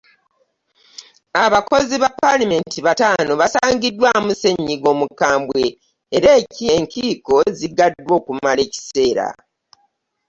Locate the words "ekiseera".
8.67-9.25